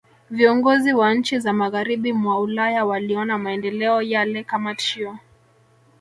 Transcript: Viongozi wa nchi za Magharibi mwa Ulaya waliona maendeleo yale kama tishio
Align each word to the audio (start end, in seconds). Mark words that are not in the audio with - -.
Viongozi 0.29 0.93
wa 0.93 1.13
nchi 1.13 1.39
za 1.39 1.53
Magharibi 1.53 2.13
mwa 2.13 2.39
Ulaya 2.39 2.85
waliona 2.85 3.37
maendeleo 3.37 4.01
yale 4.01 4.43
kama 4.43 4.75
tishio 4.75 5.17